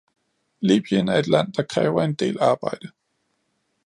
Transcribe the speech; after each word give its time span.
Libyen 0.61 1.07
er 1.07 1.19
et 1.19 1.27
land, 1.27 1.53
der 1.53 1.63
kræver 1.63 2.03
en 2.03 2.13
del 2.13 2.39
arbejde. 2.39 2.91